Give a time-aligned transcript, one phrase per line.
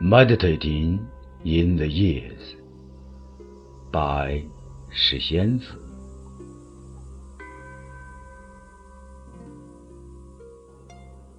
[0.00, 1.08] Meditating
[1.44, 2.54] in the Years
[3.90, 4.44] by
[4.92, 5.74] 诗仙子。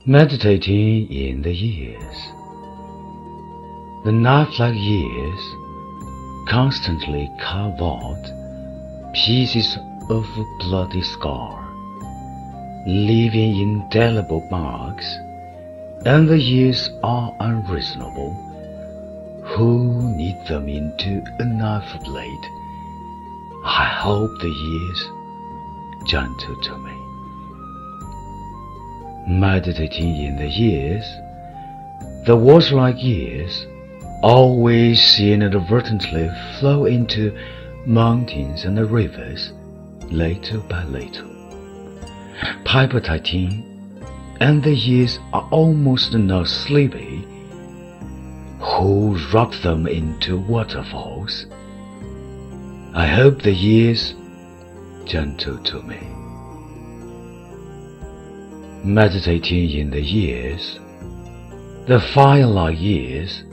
[0.05, 2.01] Meditating in the years.
[4.03, 5.39] The knife like years
[6.49, 9.77] constantly carve out pieces
[10.09, 11.63] of a bloody scar,
[12.85, 15.07] leaving indelible marks,
[16.05, 18.48] and the years are unreasonable
[19.55, 22.45] who knit them into a knife blade.
[23.63, 25.09] I hope the years
[26.05, 26.93] gentle to me.
[29.27, 31.05] Meditating in the years,
[32.25, 33.65] the water-like years
[34.21, 37.35] always seen inadvertently flow into
[37.85, 39.51] mountains and rivers,
[40.11, 41.29] little by little,
[42.65, 43.65] palpitating,
[44.39, 47.25] and the years are almost not sleepy
[48.59, 51.45] who rock them into waterfalls.
[52.93, 54.15] I hope the years
[55.05, 55.99] gentle to me.
[58.83, 60.79] Meditating in the years,
[61.87, 63.43] the firelight years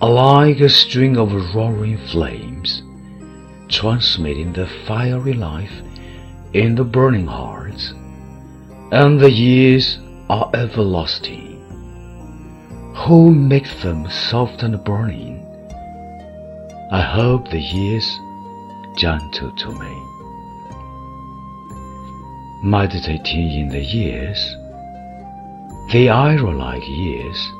[0.00, 2.82] are like a string of roaring flames,
[3.68, 5.72] transmitting the fiery life
[6.52, 7.92] in the burning hearts,
[8.92, 11.47] and the years are everlasting
[13.06, 15.44] who makes them soft and burning.
[16.90, 18.18] I hope the years
[18.96, 20.02] gentle to me.
[22.62, 24.56] Meditating in the years,
[25.92, 27.52] the arrow-like years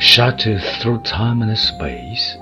[0.00, 2.36] shatter through time and space,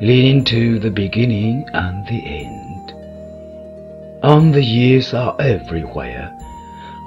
[0.00, 2.94] leading to the beginning and the end.
[4.22, 6.34] And the years are everywhere,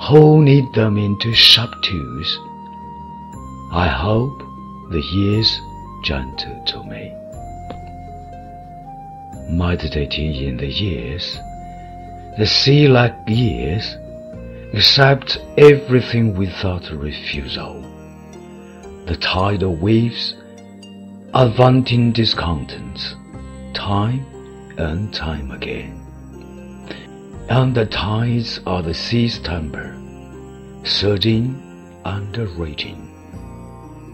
[0.07, 2.39] who knead them into sharp tools.
[3.71, 4.50] I hope
[4.91, 5.61] the years
[6.03, 7.15] gentle to me.
[9.47, 11.39] Meditating in the years,
[12.37, 13.95] the sea like years
[14.73, 17.79] accept everything without refusal.
[19.05, 20.35] The tidal waves
[21.33, 23.15] are venting discontents,
[23.73, 24.25] time
[24.77, 25.97] and time again.
[27.49, 29.97] And the tides are the sea's temper,
[30.83, 31.55] surging
[32.03, 33.10] and raging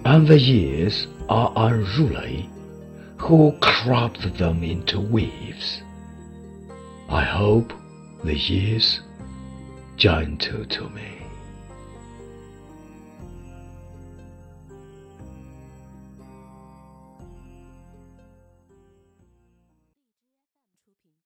[0.08, 2.50] and the years are unruly,
[3.18, 5.82] who crop them into waves.
[7.10, 7.74] I hope
[8.24, 9.02] the years
[9.98, 11.17] gentle to me.